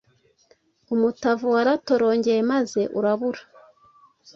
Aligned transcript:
umutavu 0.93 1.45
waratorongeye 1.55 2.41
maze 2.51 2.81
urabura 2.97 3.41